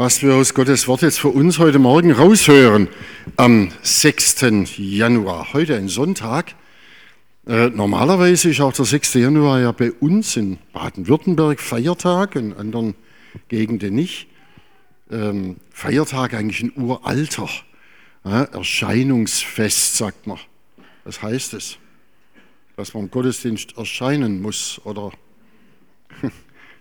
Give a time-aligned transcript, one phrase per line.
[0.00, 2.88] was wir aus Gottes Wort jetzt für uns heute Morgen raushören,
[3.36, 4.46] am 6.
[4.78, 6.54] Januar, heute ein Sonntag.
[7.46, 9.12] Äh, normalerweise ist auch der 6.
[9.12, 12.94] Januar ja bei uns in Baden-Württemberg Feiertag, in anderen
[13.48, 14.28] Gegenden nicht.
[15.10, 17.50] Ähm, Feiertag eigentlich ein uralter
[18.24, 20.38] Erscheinungsfest, sagt man.
[21.04, 21.76] Was heißt es?
[22.74, 25.12] Dass man im Gottesdienst erscheinen muss oder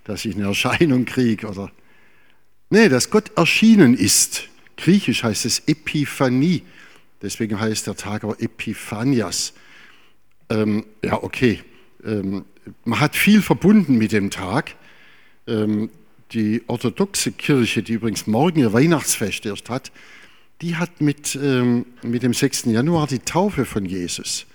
[0.06, 1.70] dass ich eine Erscheinung kriege oder
[2.70, 4.48] Nee, dass Gott erschienen ist.
[4.78, 6.64] Griechisch heißt es Epiphanie.
[7.22, 9.54] Deswegen heißt der Tag auch Epiphanias.
[10.50, 11.64] Ähm, ja, okay.
[12.06, 12.46] Ähm,
[12.86, 14.76] man hat viel verbunden mit dem Tag.
[15.48, 15.90] Ähm,
[16.32, 19.92] die orthodoxe Kirche, die übrigens morgen ihr Weihnachtsfest erst hat,
[20.62, 22.66] die hat mit, ähm, mit dem 6.
[22.66, 24.46] Januar die Taufe von Jesus.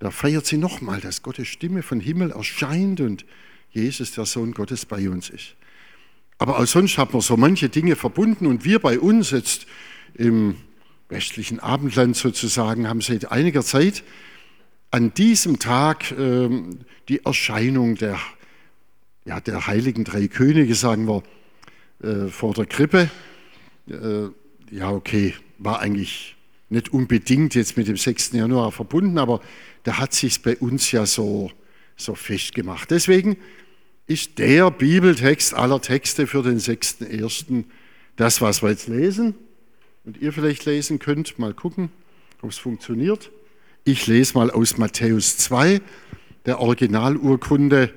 [0.00, 3.24] Da feiert sie nochmal, dass Gottes Stimme von Himmel erscheint und
[3.70, 5.54] Jesus, der Sohn Gottes, bei uns ist.
[6.38, 9.66] Aber auch sonst hat man so manche Dinge verbunden und wir bei uns jetzt
[10.14, 10.56] im
[11.08, 14.02] westlichen Abendland sozusagen haben seit einiger Zeit
[14.90, 18.18] an diesem Tag ähm, die Erscheinung der,
[19.24, 21.22] ja, der heiligen drei Könige, sagen wir,
[22.02, 23.10] äh, vor der Krippe.
[23.88, 24.28] Äh,
[24.70, 26.36] ja, okay, war eigentlich
[26.68, 28.32] nicht unbedingt jetzt mit dem 6.
[28.32, 29.40] Januar verbunden, aber
[29.84, 31.50] da hat sich bei uns ja so,
[31.96, 32.90] so festgemacht.
[32.90, 33.36] Deswegen
[34.06, 37.64] ist der Bibeltext aller Texte für den 6.1.
[38.16, 39.34] das, was wir jetzt lesen
[40.04, 41.38] und ihr vielleicht lesen könnt.
[41.38, 41.90] Mal gucken,
[42.42, 43.30] ob es funktioniert.
[43.84, 45.80] Ich lese mal aus Matthäus 2,
[46.44, 47.92] der Originalurkunde,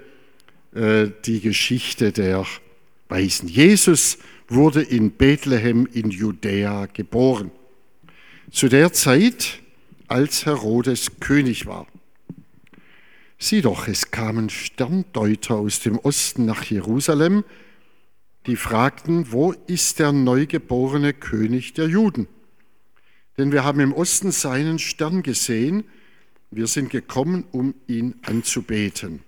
[0.73, 2.45] äh, die Geschichte der
[3.07, 3.47] Weisen.
[3.47, 7.52] Jesus wurde in Bethlehem in Judäa geboren.
[8.52, 9.59] Zu der Zeit,
[10.07, 11.85] als Herodes König war.
[13.42, 17.45] Sieh doch, es kamen Sterndeuter aus dem Osten nach Jerusalem,
[18.48, 22.28] die fragten, wo ist der neugeborene König der Juden?
[23.38, 25.86] Denn wir haben im Osten seinen Stern gesehen,
[26.52, 29.22] wir sind gekommen, um ihn anzubeten.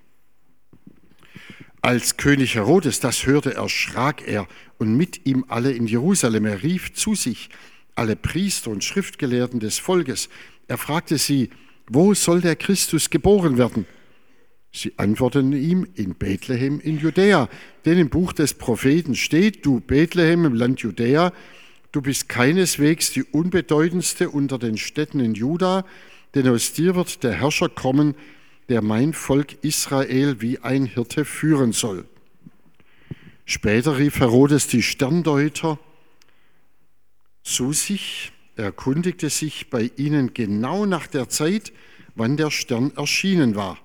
[1.82, 4.46] Als König Herodes das hörte, erschrak er
[4.78, 6.46] und mit ihm alle in Jerusalem.
[6.46, 7.50] Er rief zu sich
[7.96, 10.28] alle Priester und Schriftgelehrten des Volkes.
[10.68, 11.50] Er fragte sie,
[11.88, 13.86] wo soll der Christus geboren werden?
[14.74, 17.50] Sie antworteten ihm in Bethlehem in Judäa,
[17.86, 21.34] denn im Buch des Propheten steht, du Bethlehem im Land Judäa,
[21.92, 25.86] du bist keineswegs die unbedeutendste unter den Städten in Juda,
[26.36, 28.16] denn aus dir wird der Herrscher kommen,
[28.70, 32.06] der mein Volk Israel wie ein Hirte führen soll.
[33.44, 35.78] Später rief Herodes die Sterndeuter
[37.44, 41.74] zu sich, erkundigte sich bei ihnen genau nach der Zeit,
[42.16, 43.78] wann der Stern erschienen war.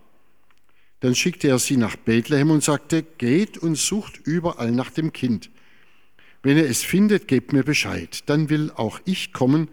[1.00, 5.50] Dann schickte er sie nach Bethlehem und sagte, geht und sucht überall nach dem Kind.
[6.42, 9.68] Wenn ihr es findet, gebt mir Bescheid, dann will auch ich kommen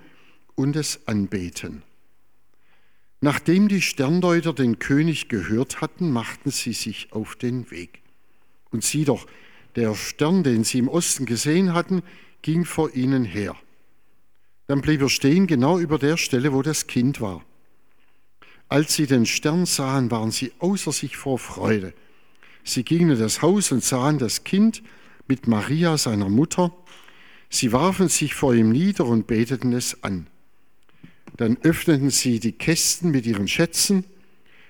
[0.55, 1.83] und es anbeten.
[3.21, 8.01] Nachdem die Sterndeuter den König gehört hatten, machten sie sich auf den Weg.
[8.69, 9.27] Und sieh doch,
[9.75, 12.03] der Stern, den sie im Osten gesehen hatten,
[12.41, 13.55] ging vor ihnen her.
[14.67, 17.45] Dann blieb er stehen genau über der Stelle, wo das Kind war.
[18.73, 21.93] Als sie den Stern sahen, waren sie außer sich vor Freude.
[22.63, 24.81] Sie gingen in das Haus und sahen das Kind
[25.27, 26.73] mit Maria, seiner Mutter.
[27.51, 30.25] Sie warfen sich vor ihm nieder und beteten es an.
[31.37, 34.05] Dann öffneten sie die Kästen mit ihren Schätzen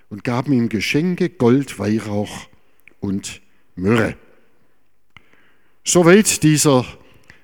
[0.09, 2.49] und gaben ihm Geschenke, Gold, Weihrauch
[2.99, 3.39] und
[3.77, 4.17] Myrrhe.
[5.85, 6.85] Soweit dieser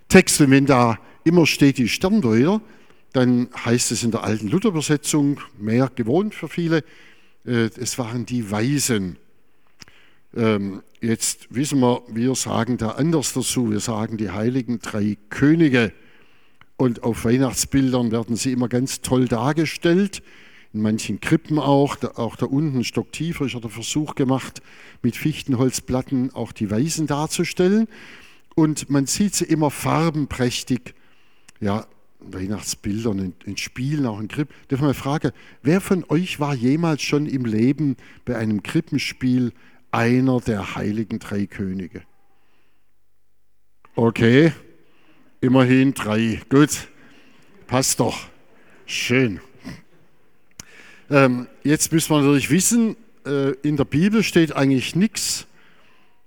[0.10, 0.42] Text.
[0.42, 2.60] Und wenn da immer steht die Sterndeuter,
[3.14, 6.84] dann heißt es in der alten Luther-Übersetzung, mehr gewohnt für viele,
[7.46, 9.18] äh, es waren die Weisen.
[10.36, 15.92] Ähm, jetzt wissen wir, wir sagen da anders dazu, wir sagen die heiligen drei Könige.
[16.78, 20.22] Und auf Weihnachtsbildern werden sie immer ganz toll dargestellt,
[20.72, 24.62] in manchen Krippen auch, auch da unten stocktiefer ist der Versuch gemacht,
[25.02, 27.88] mit Fichtenholzplatten auch die Weisen darzustellen.
[28.56, 30.94] Und man sieht sie immer farbenprächtig
[31.60, 31.88] ja,
[32.20, 34.54] Weihnachtsbildern, in, in Spielen, auch in Krippen.
[34.68, 35.32] Darf ich mal fragen,
[35.64, 37.96] wer von euch war jemals schon im Leben
[38.26, 39.54] bei einem Krippenspiel
[39.92, 42.04] einer der heiligen drei Könige?
[43.96, 44.54] Okay,
[45.42, 46.42] immerhin drei.
[46.50, 46.88] Gut,
[47.68, 48.28] passt doch.
[48.86, 49.40] Schön.
[51.10, 52.96] Ähm, jetzt müssen wir natürlich wissen,
[53.26, 55.48] äh, in der Bibel steht eigentlich nichts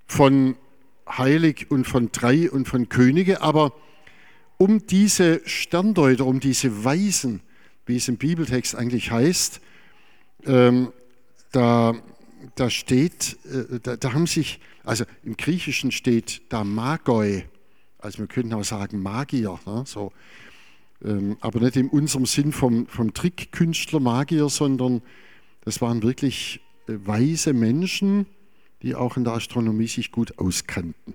[0.06, 0.56] von
[1.08, 3.72] heilig und von drei und von Könige, aber
[4.62, 7.40] um diese Sterndeuter, um diese Weisen,
[7.84, 9.60] wie es im Bibeltext eigentlich heißt,
[10.46, 10.92] ähm,
[11.50, 11.96] da,
[12.54, 17.44] da steht, äh, da, da, haben sich, also im Griechischen steht da Magoi,
[17.98, 19.82] Also wir könnten auch sagen Magier, ne?
[19.84, 20.12] so.
[21.04, 25.02] Ähm, aber nicht in unserem Sinn vom, vom Trickkünstler, Magier, sondern
[25.62, 28.26] das waren wirklich äh, weise Menschen,
[28.82, 31.14] die auch in der Astronomie sich gut auskannten.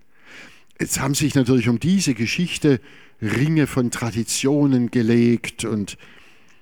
[0.81, 2.81] Jetzt haben sich natürlich um diese Geschichte
[3.21, 5.97] Ringe von Traditionen gelegt und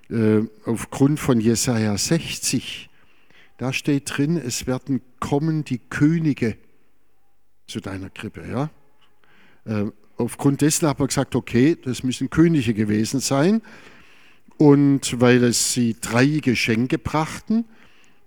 [0.10, 2.90] äh, aufgrund von Jesaja 60,
[3.58, 6.58] da steht drin, es werden kommen die Könige
[7.68, 8.46] zu deiner Krippe.
[8.48, 8.70] Ja?
[9.66, 13.62] Äh, aufgrund dessen hat man gesagt, okay, das müssen Könige gewesen sein.
[14.58, 17.66] Und weil es sie drei Geschenke brachten,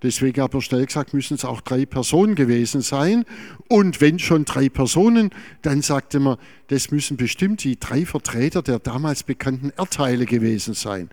[0.02, 3.24] deswegen hat man schnell gesagt, müssen es auch drei Personen gewesen sein.
[3.68, 5.30] Und wenn schon drei Personen,
[5.62, 11.10] dann sagte man, das müssen bestimmt die drei Vertreter der damals bekannten Erdteile gewesen sein.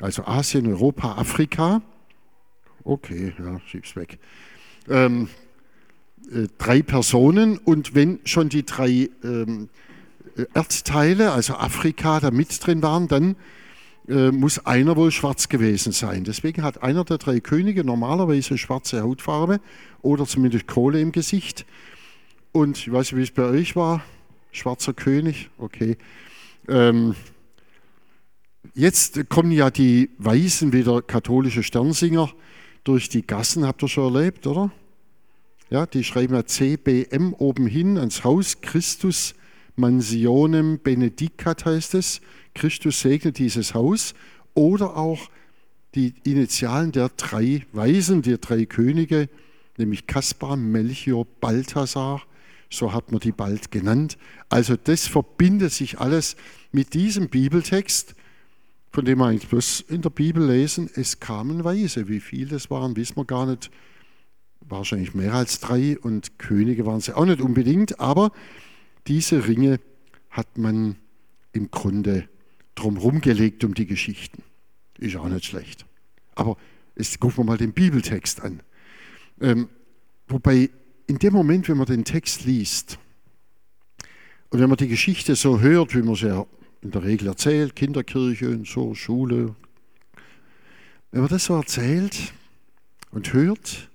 [0.00, 1.82] Also Asien, Europa, Afrika.
[2.84, 4.18] Okay, ja, schieb's weg.
[4.88, 5.28] Ähm,
[6.32, 9.68] äh, drei Personen und wenn schon die drei ähm,
[10.54, 13.36] Erdteile, also Afrika, da mit drin waren, dann
[14.08, 16.24] muss einer wohl schwarz gewesen sein.
[16.24, 19.60] Deswegen hat einer der drei Könige normalerweise schwarze Hautfarbe
[20.00, 21.64] oder zumindest Kohle im Gesicht.
[22.50, 24.02] Und ich weiß nicht, wie es bei euch war.
[24.50, 25.96] Schwarzer König, okay.
[26.68, 27.14] Ähm,
[28.74, 32.30] jetzt kommen ja die Weißen, wie der katholische Sternsinger,
[32.84, 34.72] durch die Gassen, habt ihr schon erlebt, oder?
[35.70, 39.34] Ja, die schreiben ja CBM oben hin ans Haus Christus
[39.76, 42.20] Mansionem Benedicat heißt es.
[42.54, 44.14] Christus segnet dieses Haus.
[44.54, 45.30] Oder auch
[45.94, 49.28] die Initialen der drei Weisen, der drei Könige,
[49.76, 52.22] nämlich Kaspar, Melchior, Balthasar.
[52.70, 54.16] So hat man die bald genannt.
[54.48, 56.36] Also das verbindet sich alles
[56.70, 58.14] mit diesem Bibeltext,
[58.90, 62.08] von dem wir eigentlich bloß in der Bibel lesen, es kamen Weise.
[62.08, 63.70] Wie viele das waren, wissen wir gar nicht
[64.60, 68.32] wahrscheinlich mehr als drei und Könige waren sie auch nicht unbedingt, aber
[69.06, 69.80] diese Ringe
[70.30, 70.96] hat man
[71.52, 72.28] im Grunde
[72.74, 74.42] drumherum gelegt um die Geschichten.
[74.98, 75.84] Ist auch nicht schlecht.
[76.34, 76.56] Aber
[76.96, 78.62] jetzt gucken wir mal den Bibeltext an.
[79.40, 79.68] Ähm,
[80.28, 80.70] wobei
[81.06, 82.98] in dem Moment, wenn man den Text liest
[84.50, 86.46] und wenn man die Geschichte so hört, wie man sie ja
[86.80, 89.54] in der Regel erzählt, Kinderkirche und so, Schule,
[91.10, 92.32] wenn man das so erzählt
[93.10, 93.90] und hört,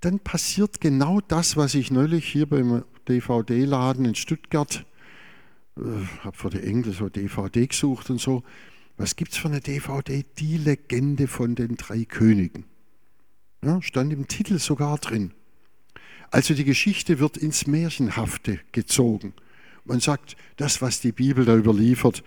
[0.00, 4.84] dann passiert genau das, was ich neulich hier beim DVD-Laden in Stuttgart,
[5.76, 5.80] äh,
[6.20, 8.42] habe für die Engel so DVD gesucht und so.
[8.96, 10.24] Was gibt es für eine DVD?
[10.38, 12.64] Die Legende von den drei Königen.
[13.64, 15.32] Ja, stand im Titel sogar drin.
[16.30, 19.34] Also die Geschichte wird ins Märchenhafte gezogen.
[19.84, 22.24] Man sagt, das, was die Bibel da überliefert,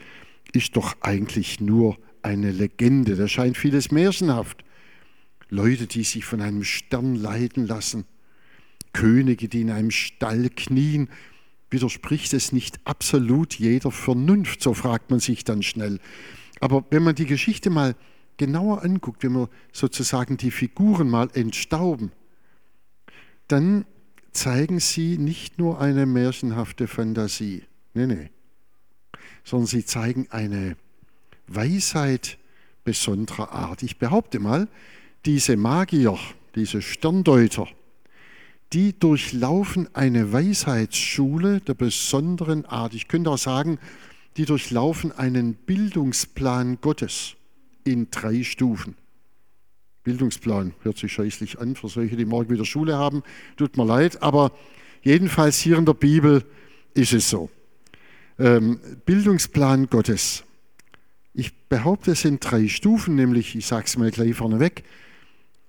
[0.53, 3.15] ist doch eigentlich nur eine Legende.
[3.15, 4.63] Da scheint vieles märchenhaft.
[5.49, 8.05] Leute, die sich von einem Stern leiten lassen,
[8.93, 11.09] Könige, die in einem Stall knien,
[11.69, 15.99] widerspricht es nicht absolut jeder Vernunft, so fragt man sich dann schnell.
[16.59, 17.95] Aber wenn man die Geschichte mal
[18.37, 22.11] genauer anguckt, wenn wir sozusagen die Figuren mal entstauben,
[23.47, 23.85] dann
[24.31, 27.63] zeigen sie nicht nur eine märchenhafte Fantasie,
[27.93, 28.29] nee, nee,
[29.43, 30.77] sondern sie zeigen eine
[31.47, 32.37] Weisheit
[32.83, 33.83] besonderer Art.
[33.83, 34.67] Ich behaupte mal,
[35.25, 36.17] diese Magier,
[36.55, 37.67] diese Sterndeuter,
[38.73, 42.93] die durchlaufen eine Weisheitsschule der besonderen Art.
[42.93, 43.79] Ich könnte auch sagen,
[44.37, 47.35] die durchlaufen einen Bildungsplan Gottes
[47.83, 48.95] in drei Stufen.
[50.03, 53.23] Bildungsplan hört sich scheußlich an für solche, die morgen wieder Schule haben.
[53.57, 54.51] Tut mir leid, aber
[55.03, 56.43] jedenfalls hier in der Bibel
[56.93, 57.49] ist es so.
[58.39, 60.43] Ähm, Bildungsplan Gottes.
[61.33, 64.83] Ich behaupte, es sind drei Stufen, nämlich, ich sage es mal gleich vorneweg,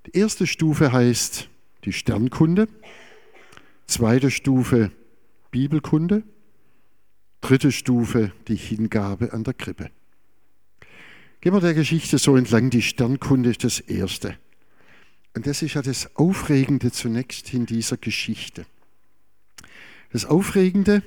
[0.06, 1.49] die erste Stufe heißt
[1.84, 2.68] die Sternkunde,
[3.86, 4.90] zweite Stufe
[5.50, 6.22] Bibelkunde,
[7.40, 9.90] dritte Stufe die Hingabe an der Krippe.
[11.40, 14.36] Gehen wir der Geschichte so entlang, die Sternkunde ist das Erste.
[15.34, 18.66] Und das ist ja das Aufregende zunächst in dieser Geschichte.
[20.12, 21.02] Das Aufregende,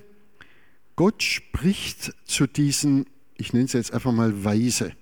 [0.95, 3.05] Gott spricht zu diesen,
[3.37, 4.93] ich nenne es jetzt einfach mal Weise,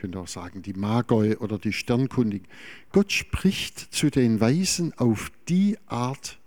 [0.00, 2.48] könnte auch sagen, die Magoi oder die Sternkundigen.
[2.90, 6.38] Gott spricht zu den Weisen auf die Art,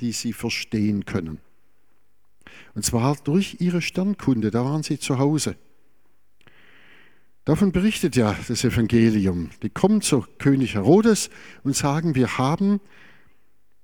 [0.00, 1.38] die sie verstehen können.
[2.74, 5.56] Und zwar durch ihre Sternkunde, da waren sie zu Hause.
[7.44, 9.50] Davon berichtet ja das Evangelium.
[9.62, 11.30] Die kommen zu König Herodes
[11.64, 12.80] und sagen, wir haben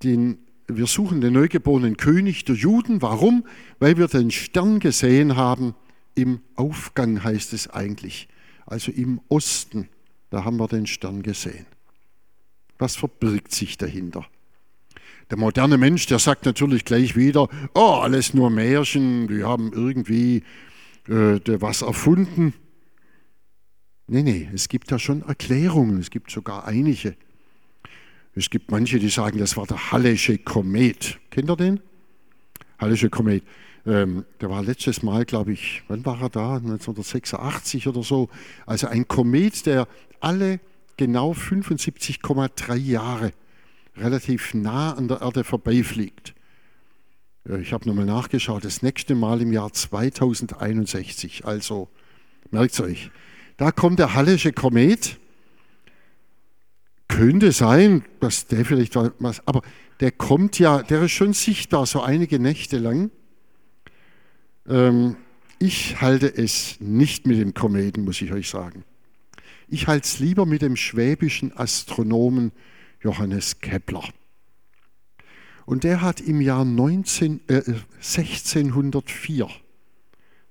[0.05, 0.39] den,
[0.69, 3.03] wir suchen den neugeborenen König der Juden.
[3.03, 3.45] Warum?
[3.81, 5.75] Weil wir den Stern gesehen haben.
[6.15, 8.29] Im Aufgang heißt es eigentlich
[8.71, 9.89] also im Osten,
[10.31, 11.67] da haben wir den Stern gesehen.
[12.79, 14.27] Was verbirgt sich dahinter?
[15.29, 20.45] Der moderne Mensch, der sagt natürlich gleich wieder, oh, alles nur Märchen, die haben irgendwie
[21.09, 22.55] äh, was erfunden.
[24.07, 27.17] Nee, nee, es gibt da schon Erklärungen, es gibt sogar einige.
[28.35, 31.19] Es gibt manche, die sagen, das war der Hallische Komet.
[31.31, 31.81] Kennt ihr den?
[32.79, 33.45] Hallische Komet.
[33.87, 36.57] Ähm, der war letztes Mal, glaube ich, wann war er da?
[36.57, 38.29] 1986 oder so.
[38.67, 39.89] Also ein Komet, der
[40.21, 40.61] alle
[40.97, 43.33] genau 75,3 Jahre
[43.97, 46.35] relativ nah an der Erde vorbeifliegt.
[47.49, 51.45] Äh, ich habe nochmal nachgeschaut, das nächste Mal im Jahr 2061.
[51.45, 51.89] Also
[52.51, 53.11] merkt euch.
[53.57, 55.19] Da kommt der Hallische Komet.
[57.09, 59.63] Könnte sein, dass der vielleicht was, aber
[59.99, 63.11] der kommt ja, der ist schon sichtbar, so einige Nächte lang.
[64.71, 65.17] Ähm,
[65.59, 68.85] ich halte es nicht mit dem Kometen, muss ich euch sagen.
[69.69, 72.53] Ich halte es lieber mit dem schwäbischen Astronomen
[73.03, 74.05] Johannes Kepler.
[75.67, 77.63] Und der hat im Jahr 19, äh,
[77.99, 79.49] 1604,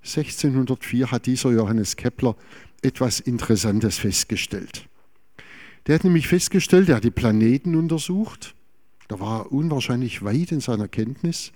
[0.02, 2.36] 1604 hat dieser Johannes Kepler
[2.82, 4.88] etwas Interessantes festgestellt.
[5.88, 8.56] Der hat nämlich festgestellt, er hat die Planeten untersucht,
[9.08, 11.52] da war er unwahrscheinlich weit in seiner Kenntnis.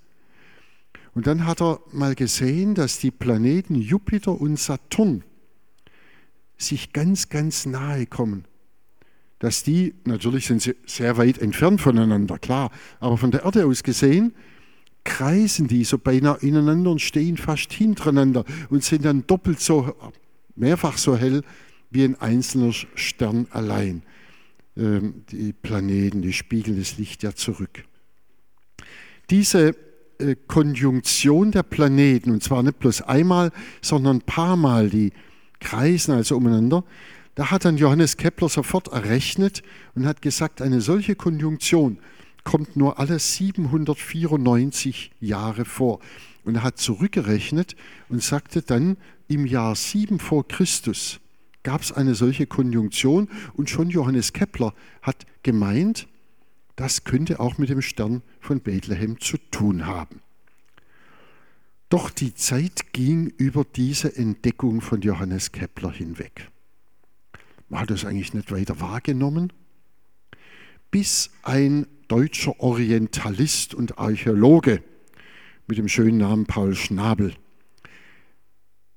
[1.14, 5.22] Und dann hat er mal gesehen, dass die Planeten Jupiter und Saturn
[6.56, 8.44] sich ganz, ganz nahe kommen.
[9.38, 13.82] Dass die, natürlich sind sie sehr weit entfernt voneinander, klar, aber von der Erde aus
[13.82, 14.34] gesehen,
[15.04, 19.94] kreisen die so beinahe ineinander und stehen fast hintereinander und sind dann doppelt so,
[20.56, 21.42] mehrfach so hell
[21.90, 24.02] wie ein einzelner Stern allein.
[24.76, 27.84] Ähm, die Planeten, die spiegeln das Licht ja zurück.
[29.30, 29.76] Diese
[30.46, 33.50] Konjunktion der Planeten, und zwar nicht bloß einmal,
[33.82, 35.12] sondern ein paar Mal, die
[35.60, 36.84] kreisen also umeinander,
[37.34, 39.62] da hat dann Johannes Kepler sofort errechnet
[39.94, 41.98] und hat gesagt, eine solche Konjunktion
[42.44, 45.98] kommt nur alle 794 Jahre vor.
[46.44, 47.74] Und er hat zurückgerechnet
[48.08, 51.18] und sagte dann, im Jahr 7 vor Christus
[51.62, 56.06] gab es eine solche Konjunktion und schon Johannes Kepler hat gemeint,
[56.76, 60.20] das könnte auch mit dem Stern von Bethlehem zu tun haben.
[61.88, 66.50] Doch die Zeit ging über diese Entdeckung von Johannes Kepler hinweg.
[67.68, 69.52] Man hat das eigentlich nicht weiter wahrgenommen,
[70.90, 74.82] bis ein deutscher Orientalist und Archäologe
[75.66, 77.34] mit dem schönen Namen Paul Schnabel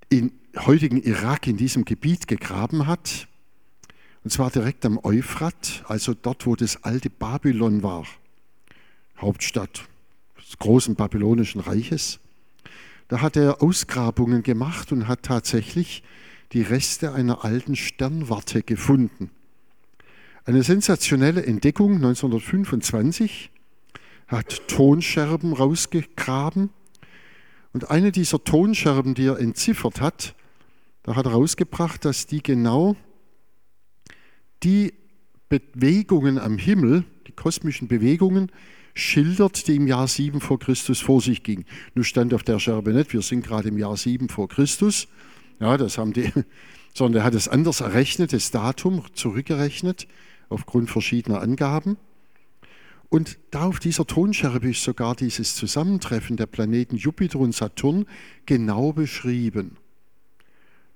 [0.09, 3.27] in heutigen Irak in diesem Gebiet gegraben hat
[4.23, 8.05] und zwar direkt am Euphrat, also dort, wo das alte Babylon war,
[9.17, 9.87] Hauptstadt
[10.37, 12.19] des großen babylonischen Reiches.
[13.07, 16.03] Da hat er Ausgrabungen gemacht und hat tatsächlich
[16.51, 19.29] die Reste einer alten Sternwarte gefunden.
[20.45, 23.51] Eine sensationelle Entdeckung 1925
[24.27, 26.69] hat Tonscherben rausgegraben
[27.73, 30.35] und eine dieser Tonscherben, die er entziffert hat,
[31.03, 32.95] da hat er rausgebracht, dass die genau
[34.63, 34.93] die
[35.49, 38.51] Bewegungen am Himmel, die kosmischen Bewegungen,
[38.93, 41.65] schildert, die im Jahr 7 vor Christus vor sich ging.
[41.93, 45.07] Nun stand auf der Scherbe nicht, wir sind gerade im Jahr 7 vor Christus.
[45.59, 46.31] Ja, das haben die,
[46.93, 50.07] sondern er hat es anders errechnet, das Datum zurückgerechnet,
[50.49, 51.97] aufgrund verschiedener Angaben.
[53.09, 58.05] Und da auf dieser Tonscherbe ist sogar dieses Zusammentreffen der Planeten Jupiter und Saturn
[58.45, 59.77] genau beschrieben.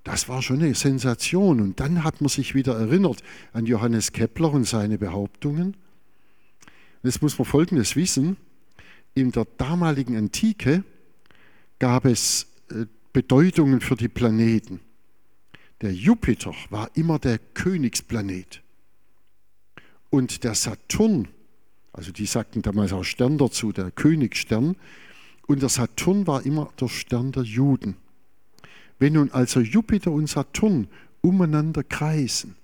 [0.04, 1.60] Das war schon eine Sensation.
[1.60, 5.76] Und dann hat man sich wieder erinnert an Johannes Kepler und seine Behauptungen.
[7.02, 8.36] Jetzt muss man Folgendes wissen.
[9.14, 10.84] In der damaligen Antike
[11.78, 14.80] gab es äh, Bedeutungen für die Planeten.
[15.82, 18.62] Der Jupiter war immer der Königsplanet.
[20.10, 21.28] Und der Saturn,
[21.92, 24.76] also die sagten damals auch Stern dazu, der Königsstern,
[25.48, 27.96] und der Saturn war immer der Stern der Juden.
[29.02, 30.86] Wenn nun also Jupiter und Saturn
[31.22, 32.54] umeinander kreisen,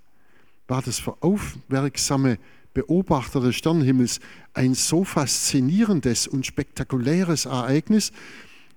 [0.68, 2.38] war das für aufmerksame
[2.75, 4.21] Beobachter des Sternenhimmels
[4.54, 8.12] ein so faszinierendes und spektakuläres Ereignis,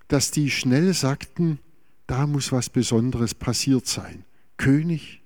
[0.08, 1.60] dass die schnell sagten,
[2.08, 4.25] da muss was Besonderes passiert sein.
[4.58, 5.22] König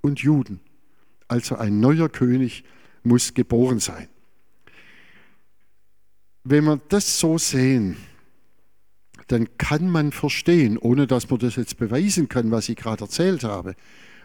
[0.00, 0.58] und Juden.
[1.28, 2.64] Also ein neuer König
[3.04, 4.08] muss geboren sein.
[6.42, 7.96] Wenn wir das so sehen,
[9.28, 13.44] dann kann man verstehen, ohne dass man das jetzt beweisen kann, was ich gerade erzählt
[13.44, 13.74] habe,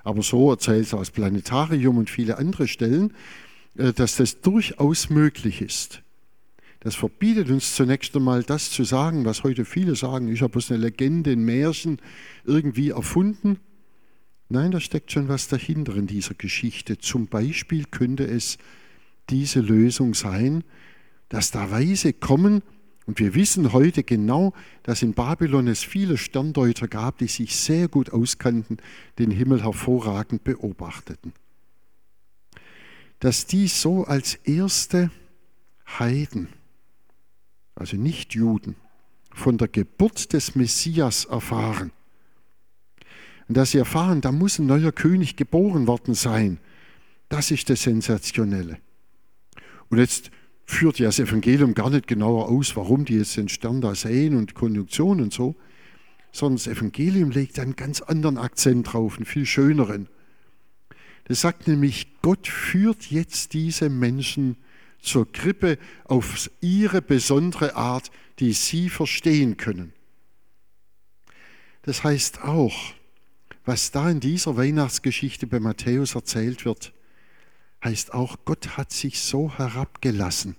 [0.04, 3.14] aber so erzählt es aus Planetarium und viele andere Stellen,
[3.78, 6.02] äh, dass das durchaus möglich ist.
[6.82, 10.72] Das verbietet uns zunächst einmal das zu sagen, was heute viele sagen, ich habe bloß
[10.72, 12.00] eine Legende, ein Märchen
[12.44, 13.60] irgendwie erfunden.
[14.50, 16.98] Nein, da steckt schon was dahinter in dieser Geschichte.
[16.98, 18.58] Zum Beispiel könnte es
[19.30, 20.64] diese Lösung sein,
[21.30, 22.64] dass da Weise kommen,
[23.06, 24.54] und wir wissen heute genau,
[24.84, 28.78] dass in Babylon es viele Sterndeuter gab, die sich sehr gut auskannten,
[29.18, 31.34] den Himmel hervorragend beobachteten.
[33.20, 35.12] Dass die so als erste
[36.00, 36.48] Heiden,
[37.76, 38.76] also nicht Juden,
[39.34, 41.92] von der Geburt des Messias erfahren.
[43.48, 46.60] Und dass sie erfahren, da muss ein neuer König geboren worden sein.
[47.30, 48.78] Das ist das Sensationelle.
[49.90, 50.32] Und jetzt
[50.66, 54.36] führt ja das Evangelium gar nicht genauer aus, warum die jetzt den Stern da sehen
[54.36, 55.56] und Konjunktion und so,
[56.32, 60.08] sondern das Evangelium legt einen ganz anderen Akzent drauf, einen viel schöneren.
[61.26, 64.58] Das sagt nämlich, Gott führt jetzt diese Menschen
[65.02, 69.94] zur Krippe auf ihre besondere Art, die sie verstehen können.
[71.84, 72.94] Das heißt auch,
[73.66, 76.94] was da in dieser Weihnachtsgeschichte bei Matthäus erzählt wird,
[77.84, 80.56] heißt auch, Gott hat sich so herabgelassen.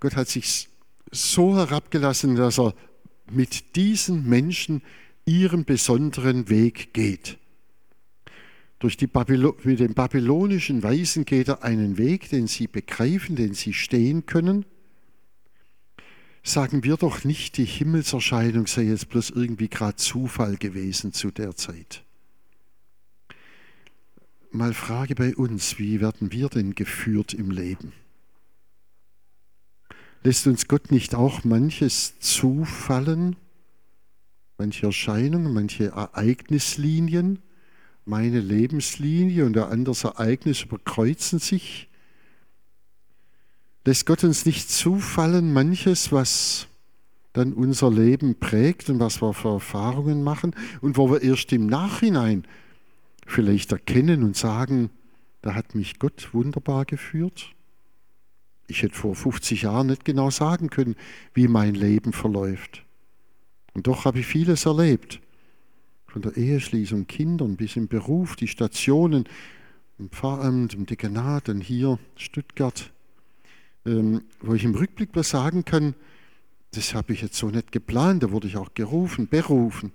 [0.00, 0.68] Gott hat sich
[1.10, 2.74] so herabgelassen, dass er
[3.30, 4.82] mit diesen Menschen
[5.24, 7.38] ihren besonderen Weg geht.
[8.78, 13.54] Durch die Babylo mit den babylonischen Weisen geht er einen Weg, den sie begreifen, den
[13.54, 14.66] sie stehen können.
[16.42, 21.56] Sagen wir doch nicht, die Himmelserscheinung sei jetzt bloß irgendwie gerade Zufall gewesen zu der
[21.56, 22.05] Zeit.
[24.56, 27.92] Mal Frage bei uns, wie werden wir denn geführt im Leben?
[30.22, 33.36] Lässt uns Gott nicht auch manches zufallen,
[34.58, 37.40] manche Erscheinungen, manche Ereignislinien?
[38.06, 41.88] meine Lebenslinie und ein anderes Ereignis überkreuzen sich.
[43.84, 46.68] Lässt Gott uns nicht zufallen, manches, was
[47.32, 51.66] dann unser Leben prägt und was wir für Erfahrungen machen und wo wir erst im
[51.66, 52.44] Nachhinein
[53.26, 54.90] vielleicht erkennen und sagen,
[55.42, 57.50] da hat mich Gott wunderbar geführt.
[58.68, 60.96] Ich hätte vor 50 Jahren nicht genau sagen können,
[61.34, 62.84] wie mein Leben verläuft.
[63.74, 65.20] Und doch habe ich vieles erlebt
[66.16, 69.28] von der Eheschließung, Kindern bis im Beruf, die Stationen,
[69.98, 72.90] im Pfarramt, im Dekanat und hier Stuttgart,
[73.84, 75.94] ähm, wo ich im Rückblick was sagen kann,
[76.70, 79.92] das habe ich jetzt so nicht geplant, da wurde ich auch gerufen, berufen.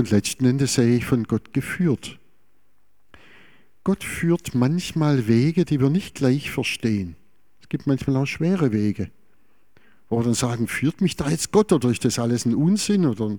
[0.00, 2.18] Und letzten Endes sehe ich von Gott geführt.
[3.84, 7.16] Gott führt manchmal Wege, die wir nicht gleich verstehen.
[7.60, 9.10] Es gibt manchmal auch schwere Wege,
[10.08, 13.04] wo wir dann sagen, führt mich da jetzt Gott oder ist das alles ein Unsinn
[13.04, 13.36] oder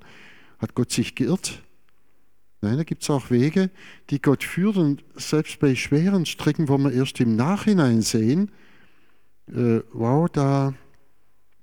[0.60, 1.63] hat Gott sich geirrt?
[2.62, 3.71] Nein, da gibt es auch Wege,
[4.12, 8.52] die Gott führt und selbst bei schweren Strecken, wo wir erst im Nachhinein sehen,
[9.47, 10.76] äh, wow, da,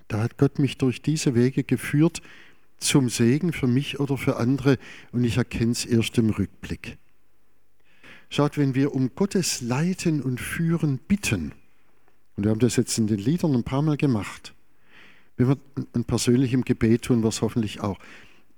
[0.08, 2.20] da hat Gott mich durch diese Wege geführt
[2.78, 4.78] zum Segen für mich oder für andere
[5.12, 6.98] und ich erkenne es erst im Rückblick.
[8.30, 11.52] Schaut, wenn wir um Gottes Leiten und Führen bitten,
[12.36, 14.54] und wir haben das jetzt in den Liedern ein paar Mal gemacht,
[15.36, 15.58] wenn wir
[15.94, 17.98] ein persönlich im Gebet tun wir es hoffentlich auch,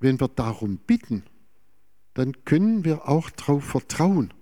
[0.00, 1.24] wenn wir darum bitten,
[2.14, 4.32] dann können wir auch darauf vertrauen,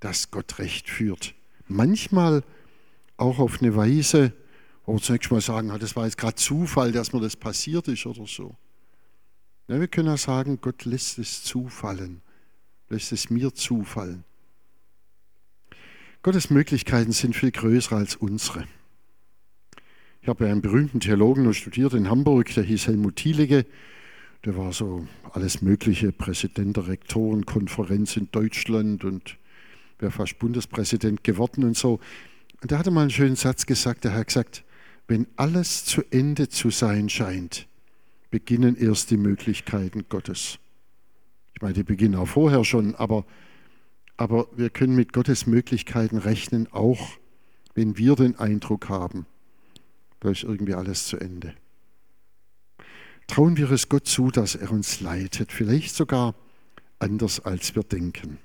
[0.00, 1.34] dass Gott recht führt.
[1.66, 2.42] Manchmal
[3.16, 4.32] auch auf eine Weise,
[4.86, 8.06] wo wir zunächst mal sagen, das war jetzt gerade Zufall, dass mir das passiert ist
[8.06, 8.56] oder so.
[9.68, 12.22] Ja, wir können auch sagen, Gott lässt es zufallen,
[12.88, 14.24] lässt es mir zufallen.
[16.22, 18.64] Gottes Möglichkeiten sind viel größer als unsere.
[20.22, 23.66] Ich habe einen berühmten Theologen noch studiert in Hamburg, der hieß Helmut Thielige.
[24.44, 29.36] Der war so alles Mögliche, Präsident der Rektorenkonferenz in Deutschland und
[29.98, 32.00] wäre fast Bundespräsident geworden und so.
[32.62, 34.64] Und er hatte mal einen schönen Satz gesagt, er hat gesagt,
[35.08, 37.66] wenn alles zu Ende zu sein scheint,
[38.30, 40.58] beginnen erst die Möglichkeiten Gottes.
[41.54, 43.24] Ich meine, die beginnen auch vorher schon, aber,
[44.16, 47.18] aber wir können mit Gottes Möglichkeiten rechnen, auch
[47.74, 49.26] wenn wir den Eindruck haben,
[50.20, 51.54] da ist irgendwie alles zu Ende.
[53.26, 56.34] Trauen wir es Gott zu, dass er uns leitet, vielleicht sogar
[56.98, 58.38] anders, als wir denken.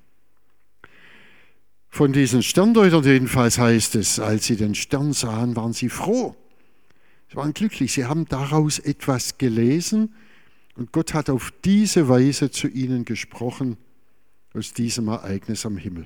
[1.89, 6.36] Von diesen Sterndeutern jedenfalls heißt es, als sie den Stern sahen, waren sie froh.
[7.34, 10.13] Sie waren glücklich, sie haben daraus etwas gelesen
[10.76, 13.78] und Gott hat auf diese Weise zu ihnen gesprochen,
[14.54, 16.06] aus diesem Ereignis am Himmel.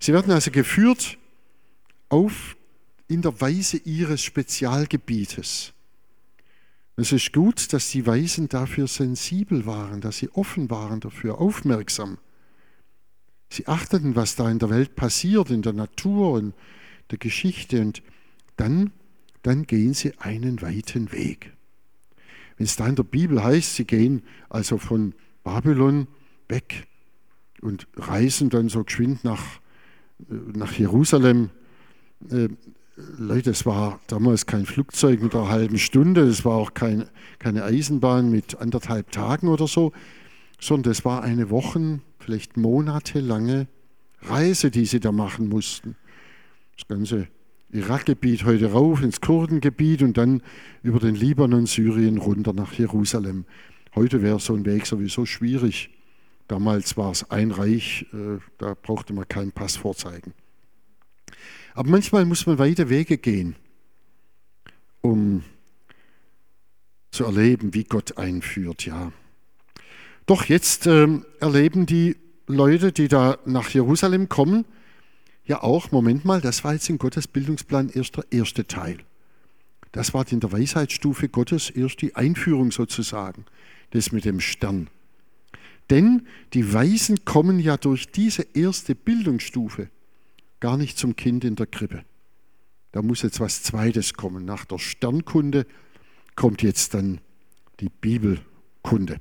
[0.00, 1.18] Sie werden also geführt
[2.08, 2.56] auf
[3.08, 5.74] in der Weise ihres Spezialgebietes.
[6.96, 12.16] Es ist gut, dass die Weisen dafür sensibel waren, dass sie offen waren dafür, aufmerksam.
[13.50, 16.54] Sie achteten, was da in der Welt passiert, in der Natur und
[17.10, 18.02] der Geschichte und
[18.56, 18.90] dann,
[19.46, 21.52] dann gehen sie einen weiten Weg.
[22.56, 26.08] Wenn es da in der Bibel heißt, sie gehen also von Babylon
[26.48, 26.86] weg
[27.60, 29.60] und reisen dann so geschwind nach,
[30.28, 31.50] nach Jerusalem,
[32.30, 32.48] äh,
[33.18, 37.62] Leute, es war damals kein Flugzeug mit einer halben Stunde, es war auch kein, keine
[37.62, 39.92] Eisenbahn mit anderthalb Tagen oder so,
[40.58, 43.68] sondern es war eine Wochen, vielleicht monatelange
[44.22, 45.94] Reise, die sie da machen mussten.
[46.76, 47.28] Das ganze
[47.70, 50.42] Irakgebiet heute rauf ins Kurdengebiet und dann
[50.82, 53.44] über den Libanon, Syrien runter nach Jerusalem.
[53.94, 55.90] Heute wäre so ein Weg sowieso schwierig.
[56.48, 60.32] Damals war es ein Reich, äh, da brauchte man keinen Pass vorzeigen.
[61.74, 63.56] Aber manchmal muss man weite Wege gehen,
[65.00, 65.42] um
[67.10, 69.12] zu erleben, wie Gott einführt, ja.
[70.26, 71.08] Doch jetzt äh,
[71.40, 74.64] erleben die Leute, die da nach Jerusalem kommen,
[75.46, 78.98] ja auch, Moment mal, das war jetzt in Gottes Bildungsplan erst der erste Teil.
[79.92, 83.46] Das war in der Weisheitsstufe Gottes erst die Einführung sozusagen,
[83.90, 84.88] das mit dem Stern.
[85.88, 89.88] Denn die Weisen kommen ja durch diese erste Bildungsstufe
[90.60, 92.04] gar nicht zum Kind in der Krippe.
[92.92, 94.44] Da muss jetzt was Zweites kommen.
[94.44, 95.66] Nach der Sternkunde
[96.34, 97.20] kommt jetzt dann
[97.80, 99.20] die Bibelkunde.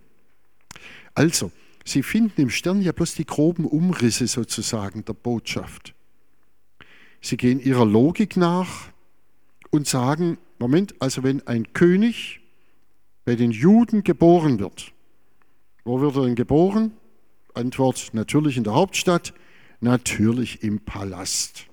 [1.14, 1.52] Also,
[1.88, 5.95] Sie finden im Stern ja bloß die groben Umrisse sozusagen der Botschaft.
[7.26, 8.92] Sie gehen ihrer Logik nach
[9.72, 12.40] und sagen, Moment, also wenn ein König
[13.26, 14.94] bei den Juden geboren wird,
[15.84, 16.92] wo wird er denn geboren?
[17.56, 19.34] Antwort natürlich in der Hauptstadt,
[19.80, 21.66] natürlich im Palast.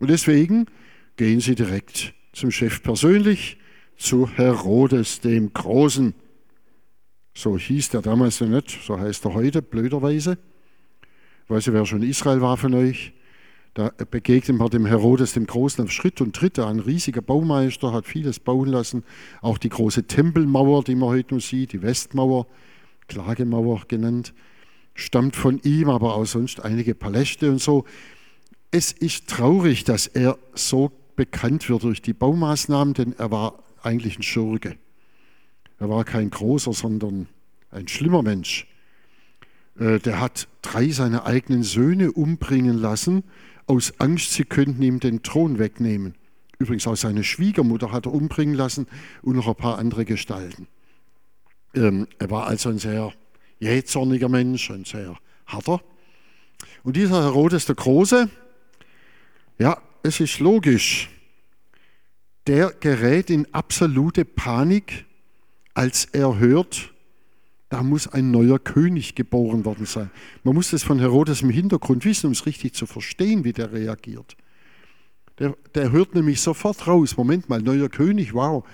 [0.00, 0.66] Und deswegen
[1.14, 3.58] gehen sie direkt zum Chef persönlich,
[3.96, 6.14] zu Herodes dem Großen.
[7.32, 10.36] So hieß der damals noch nicht, so heißt er heute, blöderweise.
[11.46, 13.12] Weiß ich, wer schon Israel war von euch?
[13.74, 16.58] Da begegnet man dem Herodes dem Großen auf Schritt und Tritt.
[16.58, 19.04] Ein riesiger Baumeister hat vieles bauen lassen.
[19.42, 22.46] Auch die große Tempelmauer, die man heute noch sieht, die Westmauer,
[23.06, 24.34] Klagemauer genannt,
[24.94, 27.84] stammt von ihm, aber auch sonst einige Paläste und so.
[28.72, 34.18] Es ist traurig, dass er so bekannt wird durch die Baumaßnahmen, denn er war eigentlich
[34.18, 34.76] ein Schurke.
[35.78, 37.28] Er war kein großer, sondern
[37.70, 38.66] ein schlimmer Mensch.
[39.78, 43.24] Äh, der hat drei seiner eigenen Söhne umbringen lassen,
[43.70, 46.16] aus Angst, sie könnten ihm den Thron wegnehmen.
[46.58, 48.88] Übrigens auch seine Schwiegermutter hat er umbringen lassen
[49.22, 50.66] und noch ein paar andere Gestalten.
[51.74, 53.12] Ähm, er war also ein sehr
[53.60, 55.80] jähzorniger Mensch, ein sehr harter.
[56.82, 58.28] Und dieser Herodes der Große,
[59.58, 61.08] ja, es ist logisch,
[62.48, 65.06] der gerät in absolute Panik,
[65.74, 66.89] als er hört,
[67.70, 70.10] da muss ein neuer König geboren worden sein.
[70.42, 73.72] Man muss das von Herodes im Hintergrund wissen, um es richtig zu verstehen, wie der
[73.72, 74.36] reagiert.
[75.38, 78.64] Der, der hört nämlich sofort raus, Moment mal, neuer König, wow,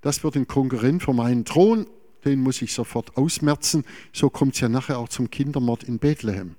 [0.00, 1.86] das wird ein Konkurrent für meinen Thron,
[2.24, 3.84] den muss ich sofort ausmerzen.
[4.12, 6.54] So kommt es ja nachher auch zum Kindermord in Bethlehem.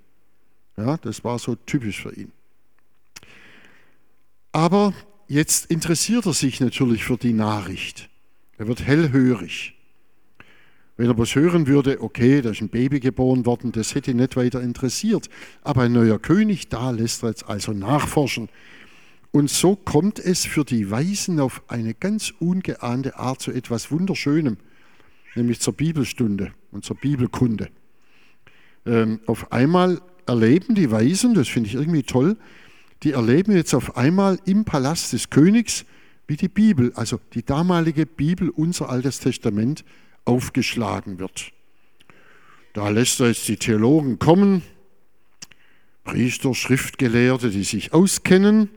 [0.76, 2.34] Ja, das war so typisch für ihn.
[4.52, 4.94] Aber
[5.28, 8.10] jetzt interessiert er sich natürlich für die Nachricht.
[8.58, 9.79] Er wird hellhörig.
[11.00, 14.18] Wenn er was hören würde, okay, da ist ein Baby geboren worden, das hätte ihn
[14.18, 15.30] nicht weiter interessiert.
[15.62, 18.50] Aber ein neuer König, da lässt er jetzt also nachforschen.
[19.32, 24.58] Und so kommt es für die Weisen auf eine ganz ungeahnte Art zu etwas Wunderschönem,
[25.36, 27.70] nämlich zur Bibelstunde und zur Bibelkunde.
[28.86, 32.36] Ähm, auf einmal erleben die Weisen, das finde ich irgendwie toll,
[33.04, 35.86] die erleben jetzt auf einmal im Palast des Königs,
[36.28, 39.86] wie die Bibel, also die damalige Bibel, unser Altes Testament,
[40.26, 41.52] aufgeschlagen wird.
[42.74, 44.62] Da lässt er jetzt die Theologen kommen,
[46.04, 48.70] Priester, Schriftgelehrte, die sich auskennen.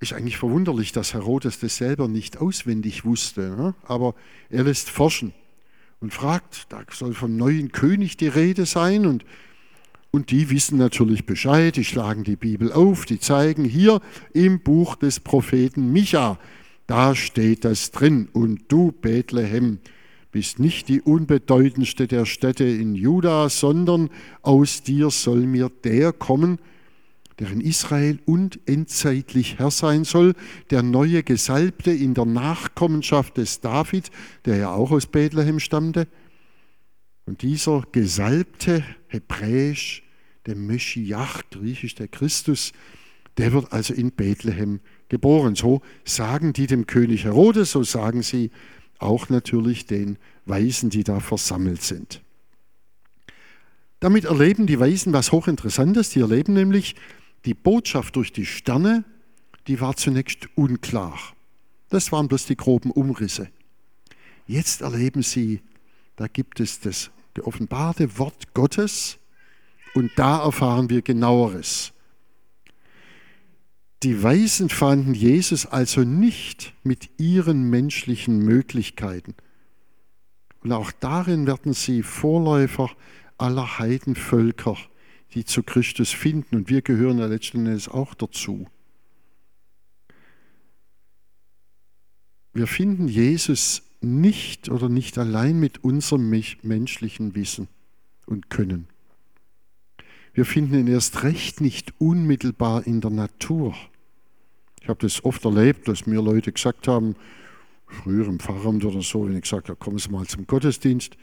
[0.00, 3.74] Ist eigentlich verwunderlich, dass Herodes das selber nicht auswendig wusste, ne?
[3.84, 4.14] aber
[4.48, 5.32] er lässt forschen
[6.00, 9.24] und fragt, da soll vom neuen König die Rede sein und
[10.10, 14.00] und die wissen natürlich Bescheid, die schlagen die Bibel auf, die zeigen hier
[14.32, 16.38] im Buch des Propheten Micha,
[16.86, 18.28] da steht das drin.
[18.32, 19.78] Und du, Bethlehem,
[20.38, 24.08] bist nicht die unbedeutendste der Städte in Juda, sondern
[24.40, 26.60] aus dir soll mir der kommen,
[27.40, 30.34] der in Israel und endzeitlich Herr sein soll,
[30.70, 34.12] der neue Gesalbte in der Nachkommenschaft des David,
[34.44, 36.06] der ja auch aus Bethlehem stammte.
[37.26, 40.04] Und dieser Gesalbte, hebräisch,
[40.46, 42.70] der Meschiach, griechisch der Christus,
[43.38, 45.56] der wird also in Bethlehem geboren.
[45.56, 48.52] So sagen die dem König Herodes, so sagen sie
[48.98, 52.20] auch natürlich den Weisen, die da versammelt sind.
[54.00, 56.10] Damit erleben die Weisen was hochinteressantes.
[56.10, 56.94] Die erleben nämlich
[57.44, 59.04] die Botschaft durch die Sterne,
[59.66, 61.18] die war zunächst unklar.
[61.88, 63.48] Das waren bloß die groben Umrisse.
[64.46, 65.62] Jetzt erleben sie,
[66.16, 69.18] da gibt es das geoffenbarte Wort Gottes
[69.94, 71.92] und da erfahren wir genaueres.
[74.04, 79.34] Die Weisen fanden Jesus also nicht mit ihren menschlichen Möglichkeiten.
[80.62, 82.90] Und auch darin werden sie Vorläufer
[83.38, 84.76] aller Heidenvölker,
[85.34, 86.56] die zu Christus finden.
[86.56, 88.68] Und wir gehören ja letztendlich auch dazu.
[92.52, 96.28] Wir finden Jesus nicht oder nicht allein mit unserem
[96.62, 97.68] menschlichen Wissen
[98.26, 98.86] und Können.
[100.38, 103.74] Wir finden ihn erst recht nicht unmittelbar in der Natur.
[104.80, 107.16] Ich habe das oft erlebt, dass mir Leute gesagt haben,
[107.88, 111.16] früher im Pfarramt oder so, wenn ich gesagt habe, kommen Sie mal zum Gottesdienst.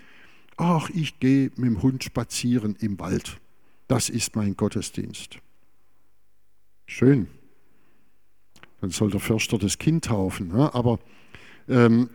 [0.57, 3.39] Ach, ich gehe mit dem Hund spazieren im Wald.
[3.87, 5.39] Das ist mein Gottesdienst.
[6.85, 7.27] Schön.
[8.81, 10.49] Dann soll der Förster das Kind taufen.
[10.49, 10.75] Ne?
[10.75, 10.99] Aber
[11.69, 12.09] ähm,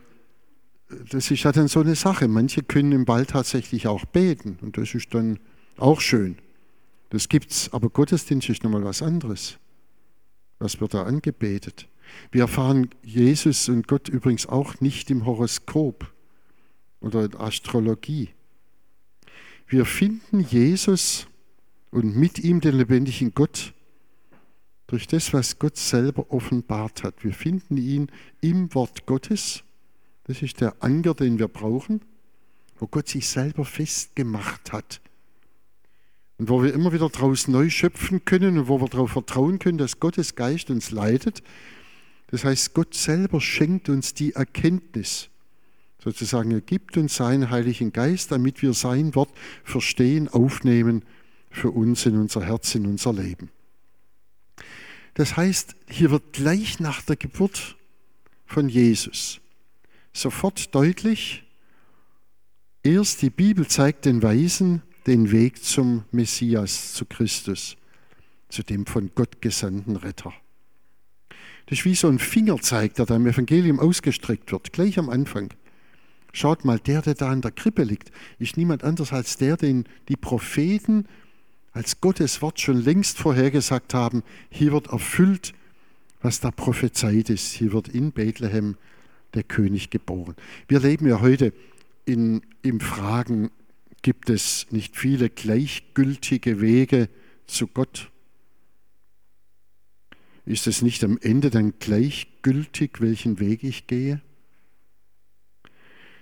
[1.09, 2.27] das ist ja dann so eine Sache.
[2.27, 5.39] Manche können im Wald tatsächlich auch beten und das ist dann
[5.77, 6.37] auch schön.
[7.11, 9.59] Das gibt's, aber Gottesdienst ist nochmal was anderes.
[10.59, 11.87] Was wird da angebetet?
[12.31, 16.11] Wir erfahren Jesus und Gott übrigens auch nicht im Horoskop
[16.99, 18.29] oder in Astrologie.
[19.67, 21.27] Wir finden Jesus
[21.91, 23.73] und mit ihm den lebendigen Gott
[24.87, 27.23] durch das, was Gott selber offenbart hat.
[27.23, 29.63] Wir finden ihn im Wort Gottes
[30.25, 32.01] das ist der Anker, den wir brauchen,
[32.77, 35.01] wo Gott sich selber festgemacht hat.
[36.41, 39.77] Und wo wir immer wieder daraus neu schöpfen können und wo wir darauf vertrauen können,
[39.77, 41.43] dass Gottes Geist uns leitet.
[42.31, 45.29] Das heißt, Gott selber schenkt uns die Erkenntnis.
[46.03, 49.29] Sozusagen, er gibt uns seinen Heiligen Geist, damit wir sein Wort
[49.63, 51.05] verstehen, aufnehmen
[51.51, 53.51] für uns in unser Herz, in unser Leben.
[55.13, 57.77] Das heißt, hier wird gleich nach der Geburt
[58.47, 59.41] von Jesus
[60.11, 61.43] sofort deutlich,
[62.81, 67.77] erst die Bibel zeigt den Weisen den Weg zum Messias, zu Christus,
[68.49, 70.33] zu dem von Gott gesandten Retter.
[71.65, 75.53] Das ist wie so ein Fingerzeig, der da im Evangelium ausgestreckt wird, gleich am Anfang.
[76.33, 79.85] Schaut mal, der, der da in der Krippe liegt, ist niemand anders als der, den
[80.07, 81.05] die Propheten
[81.73, 84.23] als Gottes Wort schon längst vorhergesagt haben.
[84.49, 85.53] Hier wird erfüllt,
[86.21, 87.51] was da prophezeit ist.
[87.53, 88.77] Hier wird in Bethlehem
[89.33, 90.35] der König geboren.
[90.67, 91.53] Wir leben ja heute
[92.05, 93.49] in, im Fragen,
[94.01, 97.09] gibt es nicht viele gleichgültige Wege
[97.47, 98.11] zu Gott?
[100.45, 104.21] Ist es nicht am Ende dann gleichgültig, welchen Weg ich gehe?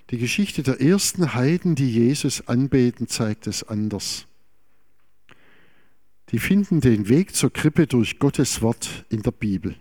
[0.09, 4.25] Die Geschichte der ersten Heiden, die Jesus anbeten, zeigt es anders.
[6.31, 9.75] Die finden den Weg zur Krippe durch Gottes Wort in der Bibel.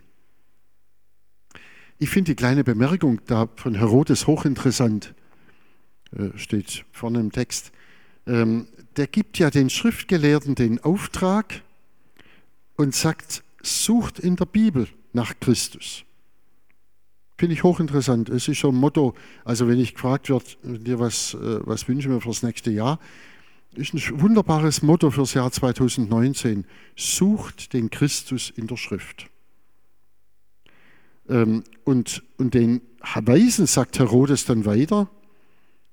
[1.99, 5.15] Ich finde die kleine Bemerkung da von Herodes hochinteressant,
[6.13, 7.73] äh, steht vorne im Text.
[8.29, 11.63] Ähm, der gibt ja den Schriftgelehrten den Auftrag
[12.77, 16.05] und sagt, sucht in der Bibel nach Christus.
[17.39, 18.29] Finde ich hochinteressant.
[18.29, 19.15] Es ist so ein Motto,
[19.45, 22.99] also wenn ich gefragt wird, dir was, äh, was wünschen wir fürs nächste Jahr,
[23.75, 26.65] ist ein wunderbares Motto fürs Jahr 2019.
[26.97, 29.29] Sucht den Christus in der Schrift.
[31.29, 32.81] Ähm, und, und den
[33.15, 35.09] Weisen sagt Herodes dann weiter,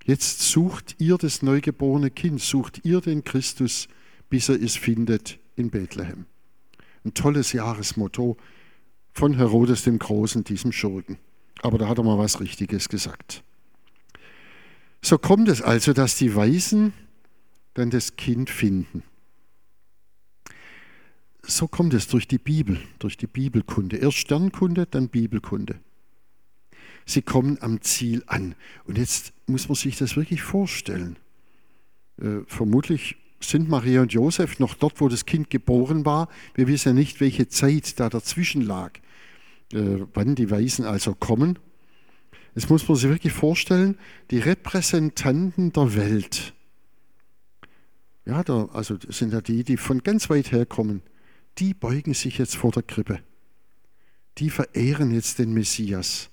[0.05, 3.89] jetzt sucht ihr das neugeborene Kind, sucht ihr den Christus,
[4.29, 6.25] bis er es findet in Bethlehem.
[7.03, 8.37] Ein tolles Jahresmotto
[9.11, 11.17] von Herodes dem Großen, diesem Schurken.
[11.61, 13.43] Aber da hat er mal was Richtiges gesagt.
[15.01, 16.93] So kommt es also, dass die Weisen
[17.73, 19.03] dann das Kind finden
[21.47, 23.97] so kommt es durch die Bibel, durch die Bibelkunde.
[23.97, 25.79] Erst Sternkunde, dann Bibelkunde.
[27.05, 28.55] Sie kommen am Ziel an.
[28.85, 31.17] Und jetzt muss man sich das wirklich vorstellen.
[32.19, 36.29] Äh, vermutlich sind Maria und Josef noch dort, wo das Kind geboren war.
[36.55, 38.91] Wir wissen ja nicht, welche Zeit da dazwischen lag,
[39.73, 41.59] äh, wann die Weisen also kommen.
[42.55, 43.97] Jetzt muss man sich wirklich vorstellen,
[44.31, 46.53] die Repräsentanten der Welt.
[48.25, 51.03] Ja, da, also sind ja die, die von ganz weit her kommen
[51.57, 53.19] die beugen sich jetzt vor der Krippe.
[54.37, 56.29] Die verehren jetzt den Messias.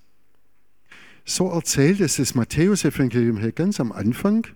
[1.25, 4.47] So erzählt es das Matthäus-Evangelium hier ganz am Anfang.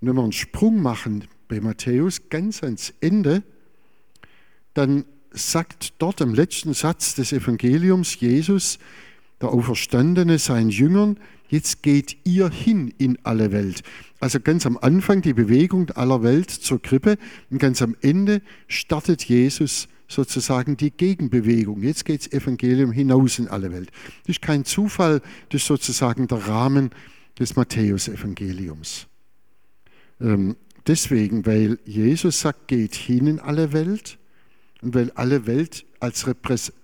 [0.00, 3.42] Und wenn wir einen Sprung machen bei Matthäus ganz ans Ende,
[4.74, 8.78] dann sagt dort im letzten Satz des Evangeliums Jesus,
[9.40, 13.82] der Auferstandene, seinen Jüngern, jetzt geht ihr hin in alle Welt.
[14.20, 17.18] Also ganz am Anfang die Bewegung aller Welt zur Krippe
[17.50, 21.82] und ganz am Ende startet Jesus sozusagen die Gegenbewegung.
[21.82, 23.90] Jetzt geht das Evangelium hinaus in alle Welt.
[24.22, 26.90] Das ist kein Zufall, das ist sozusagen der Rahmen
[27.38, 29.06] des Matthäusevangeliums.
[30.20, 34.18] Ähm, deswegen, weil Jesus sagt, geht hin in alle Welt
[34.82, 36.34] und weil alle Welt als äh,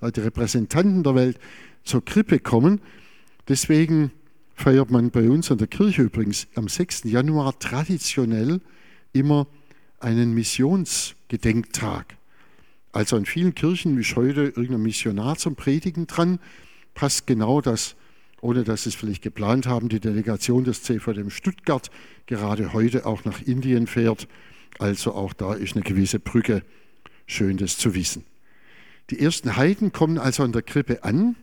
[0.00, 1.38] Repräsentanten der Welt
[1.84, 2.80] zur Krippe kommen.
[3.48, 4.10] Deswegen
[4.54, 7.04] feiert man bei uns in der Kirche übrigens am 6.
[7.04, 8.60] Januar traditionell
[9.12, 9.46] immer
[9.98, 12.16] einen Missionsgedenktag.
[12.92, 16.40] Also in vielen Kirchen ist heute irgendein Missionar zum Predigen dran,
[16.94, 17.94] passt genau das,
[18.40, 21.90] ohne dass sie es vielleicht geplant haben, die Delegation des CVM Stuttgart
[22.26, 24.26] gerade heute auch nach Indien fährt.
[24.78, 26.62] Also auch da ist eine gewisse Brücke.
[27.26, 28.24] Schön, das zu wissen.
[29.10, 31.36] Die ersten Heiden kommen also an der Krippe an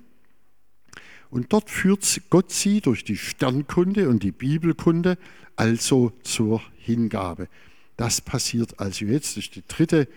[1.29, 5.17] und dort führt Gott sie durch die Sternkunde und die Bibelkunde
[5.55, 7.47] also zur Hingabe.
[7.95, 10.07] Das passiert also jetzt, das ist die dritte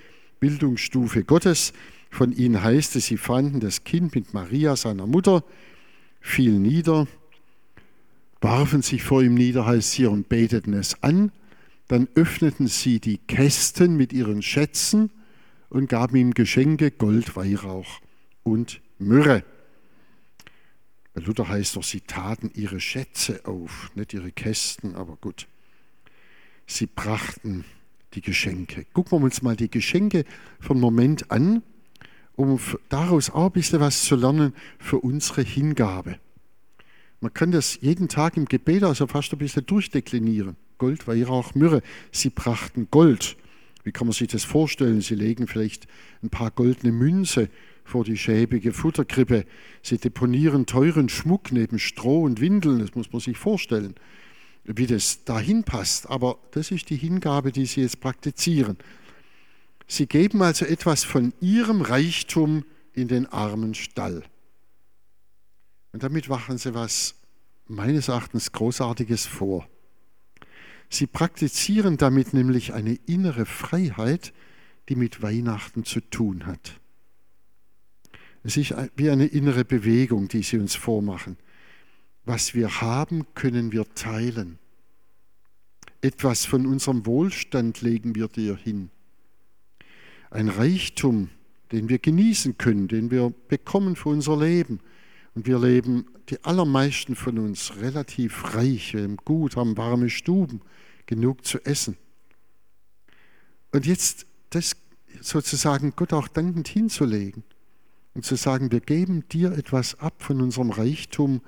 [0.41, 1.73] Bildungsstufe Gottes.
[2.11, 5.45] Von ihnen heißt es, sie fanden das Kind mit Maria, seiner Mutter,
[6.21, 7.07] fielen nieder,
[8.41, 11.31] warfen sich vor ihm nieder, heißt hier, und beteten es an.
[11.87, 15.11] Dann öffneten sie die Kästen mit ihren Schätzen
[15.69, 18.01] und gaben ihm Geschenke, Gold, Weihrauch
[18.43, 19.45] und Myrrhe.
[21.15, 25.47] Bei Luther heißt doch, sie taten ihre Schätze auf, nicht ihre Kästen, aber gut.
[26.67, 27.65] Sie brachten
[28.15, 28.87] die Geschenke.
[28.93, 30.25] Gucken wir uns mal die Geschenke
[30.59, 31.63] von Moment an,
[32.37, 36.19] um daraus auch ein bisschen was zu lernen für unsere Hingabe.
[37.21, 40.57] Man kann das jeden Tag im Gebet also fast ein bisschen durchdeklinieren.
[40.79, 41.83] Gold, Weihrauch, Myrrhe.
[42.13, 43.37] Sie brachten Gold.
[43.85, 45.03] Wie kann man sich das vorstellen?
[45.03, 45.87] Sie legen vielleicht
[46.23, 47.51] ein paar goldene Münze
[47.85, 49.45] vor die schäbige Futterkrippe.
[49.83, 52.79] Sie deponieren teuren Schmuck neben Stroh und Windeln.
[52.79, 53.95] Das muss man sich vorstellen,
[54.65, 56.09] wie das dahin passt.
[56.09, 58.77] Aber das ist die Hingabe, die sie jetzt praktizieren.
[59.87, 64.23] Sie geben also etwas von ihrem Reichtum in den armen Stall.
[65.93, 67.17] Und damit machen sie was
[67.67, 69.69] meines Erachtens Großartiges vor.
[70.89, 74.33] Sie praktizieren damit nämlich eine innere Freiheit,
[74.89, 76.81] die mit Weihnachten zu tun hat.
[78.43, 81.37] Es ist wie eine innere Bewegung, die sie uns vormachen.
[82.33, 84.61] Was wir haben, können wir teilen.
[86.01, 88.91] Etwas von unserem Wohlstand legen wir dir hin.
[90.31, 91.31] Ein Reichtum,
[91.73, 94.79] den wir genießen können, den wir bekommen für unser Leben.
[95.35, 100.61] Und wir leben, die allermeisten von uns, relativ reich, wir haben gut, haben warme Stuben,
[101.07, 101.97] genug zu essen.
[103.73, 104.77] Und jetzt das
[105.21, 107.43] sozusagen Gott auch dankend hinzulegen
[108.15, 111.41] und zu sagen, wir geben dir etwas ab von unserem Reichtum,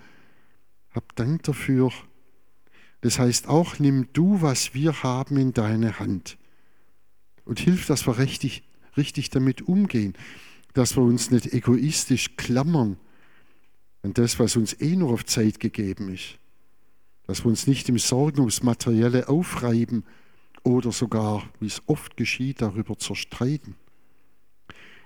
[0.94, 1.92] hab Dank dafür.
[3.00, 6.38] Das heißt auch, nimm du, was wir haben, in deine Hand
[7.44, 8.62] und hilf, dass wir richtig,
[8.96, 10.14] richtig damit umgehen,
[10.74, 12.96] dass wir uns nicht egoistisch klammern
[14.02, 16.38] an das, was uns eh nur auf Zeit gegeben ist,
[17.26, 20.04] dass wir uns nicht im Sorgen ums Materielle aufreiben
[20.62, 23.74] oder sogar, wie es oft geschieht, darüber zerstreiten.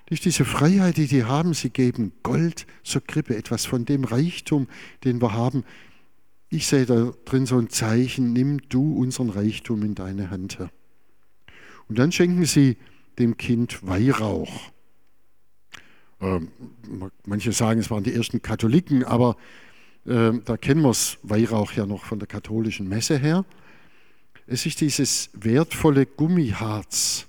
[0.06, 4.68] Durch diese Freiheit, die die haben, sie geben Gold zur Krippe, etwas von dem Reichtum,
[5.04, 5.64] den wir haben.
[6.48, 10.70] Ich sehe da drin so ein Zeichen, nimm du unseren Reichtum in deine Hand, Herr.
[11.88, 12.76] Und dann schenken sie
[13.18, 14.70] dem Kind Weihrauch.
[16.20, 16.48] Ähm,
[17.24, 19.36] manche sagen, es waren die ersten Katholiken, aber
[20.06, 23.44] äh, da kennen wir es Weihrauch ja noch von der katholischen Messe her.
[24.46, 27.25] Es ist dieses wertvolle Gummiharz,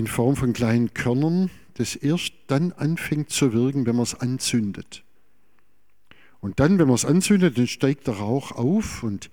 [0.00, 5.04] in Form von kleinen Körnern, das erst dann anfängt zu wirken, wenn man es anzündet.
[6.40, 9.30] Und dann, wenn man es anzündet, dann steigt der Rauch auf und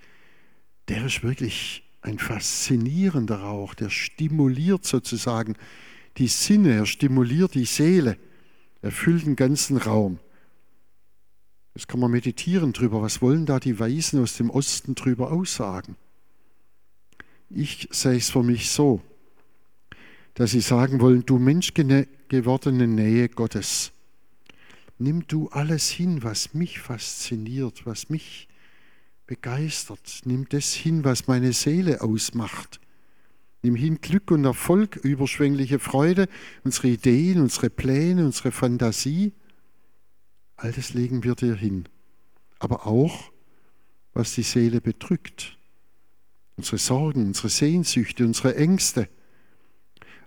[0.89, 5.55] der ist wirklich ein faszinierender Rauch, der stimuliert sozusagen
[6.17, 8.17] die Sinne, er stimuliert die Seele,
[8.81, 10.19] er füllt den ganzen Raum.
[11.75, 15.95] Jetzt kann man meditieren drüber, was wollen da die Weisen aus dem Osten drüber aussagen.
[17.49, 19.01] Ich sehe es für mich so,
[20.37, 23.91] dass sie sagen wollen, du menschgewordene Nähe Gottes,
[24.99, 28.47] nimm du alles hin, was mich fasziniert, was mich
[29.25, 30.21] begeistert.
[30.25, 32.79] Nimm das hin, was meine Seele ausmacht.
[33.63, 36.29] Nimm hin Glück und Erfolg, überschwängliche Freude,
[36.63, 39.33] unsere Ideen, unsere Pläne, unsere Fantasie.
[40.55, 41.89] All das legen wir dir hin.
[42.59, 43.31] Aber auch,
[44.13, 45.57] was die Seele bedrückt.
[46.57, 49.09] Unsere Sorgen, unsere Sehnsüchte, unsere Ängste.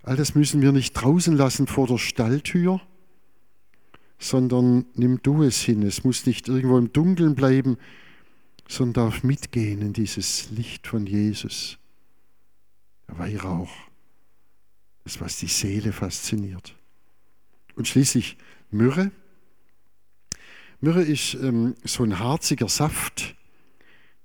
[0.02, 2.80] All das müssen wir nicht draußen lassen vor der Stalltür,
[4.18, 5.82] sondern nimm du es hin.
[5.82, 7.76] Es muss nicht irgendwo im Dunkeln bleiben,
[8.68, 11.78] sondern darf mitgehen in dieses Licht von Jesus.
[13.08, 13.70] Der Weihrauch,
[15.04, 16.76] das, was die Seele fasziniert.
[17.74, 18.36] Und schließlich
[18.70, 19.10] Myrrhe.
[20.80, 23.34] Myrrhe ist ähm, so ein harziger Saft,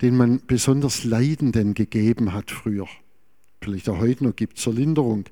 [0.01, 2.87] den man besonders Leidenden gegeben hat früher.
[3.61, 5.25] Vielleicht auch heute noch gibt zur Linderung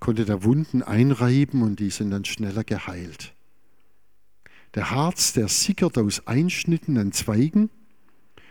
[0.00, 3.34] Konnte da Wunden einreiben und die sind dann schneller geheilt.
[4.74, 7.70] Der Harz, der sickert aus Einschnitten an Zweigen,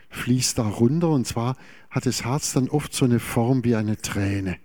[0.09, 1.57] fließt da runter und zwar
[1.89, 4.57] hat das Harz dann oft so eine Form wie eine Träne.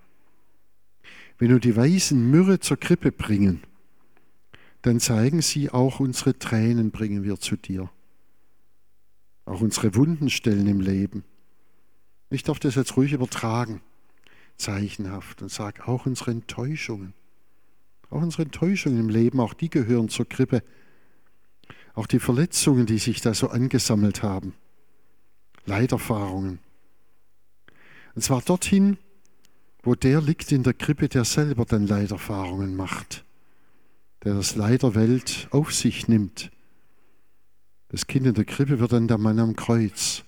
[1.39, 3.63] Wenn du die weißen Myrrhe zur Krippe bringen,
[4.83, 7.91] dann zeigen sie auch unsere Tränen bringen wir zu dir.
[9.45, 11.25] Auch unsere Wundenstellen im Leben.
[12.31, 13.81] Ich darf das jetzt ruhig übertragen,
[14.59, 17.15] zeichenhaft, und sage auch unsere Enttäuschungen.
[18.11, 20.63] Auch unsere Enttäuschungen im Leben, auch die gehören zur Krippe.
[21.95, 24.55] Auch die Verletzungen, die sich da so angesammelt haben.
[25.65, 26.59] Leiterfahrungen.
[28.15, 28.99] Und zwar dorthin,
[29.83, 33.25] wo der liegt in der Krippe, der selber dann Leiterfahrungen macht
[34.25, 36.51] der das Leid der Welt auf sich nimmt.
[37.89, 40.25] Das Kind in der Krippe wird dann der Mann am Kreuz,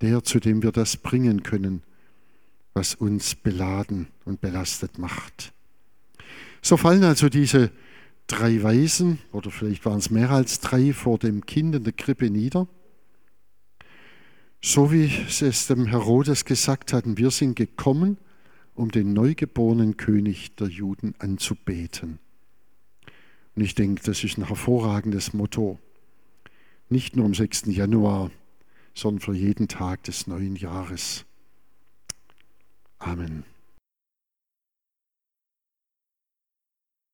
[0.00, 1.82] der, zu dem wir das bringen können,
[2.74, 5.52] was uns beladen und belastet macht.
[6.60, 7.70] So fallen also diese
[8.26, 12.30] drei Weisen, oder vielleicht waren es mehr als drei, vor dem Kind in der Krippe
[12.30, 12.68] nieder.
[14.60, 18.18] So wie es dem Herodes gesagt hatten, wir sind gekommen,
[18.74, 22.18] um den neugeborenen König der Juden anzubeten.
[23.54, 25.78] Und ich denke, das ist ein hervorragendes Motto.
[26.88, 27.64] Nicht nur am 6.
[27.66, 28.30] Januar,
[28.94, 31.24] sondern für jeden Tag des neuen Jahres.
[33.06, 33.44] Amen.